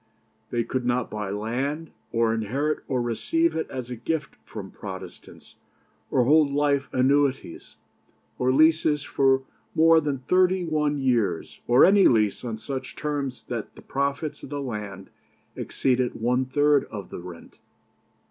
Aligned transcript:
They 0.49 0.63
could 0.63 0.83
not 0.83 1.11
buy 1.11 1.29
land, 1.29 1.91
or 2.11 2.33
inherit 2.33 2.79
or 2.87 2.99
receive 3.03 3.55
it 3.55 3.69
as 3.69 3.91
a 3.91 3.95
gift 3.95 4.35
from 4.43 4.71
Protestants, 4.71 5.57
or 6.09 6.23
hold 6.23 6.49
life 6.51 6.89
annuities, 6.91 7.75
or 8.39 8.51
leases 8.51 9.03
for 9.03 9.43
more 9.75 10.01
than 10.01 10.17
thirty 10.17 10.65
one 10.65 10.97
years, 10.97 11.59
or 11.67 11.85
any 11.85 12.07
lease 12.07 12.43
on 12.43 12.57
such 12.57 12.95
terms 12.95 13.43
that 13.47 13.75
the 13.75 13.83
profits 13.83 14.41
of 14.41 14.49
the 14.49 14.59
land 14.59 15.11
exceeded 15.55 16.15
one 16.19 16.45
third 16.45 16.85
of 16.85 17.11
the 17.11 17.19
rent. 17.21 17.59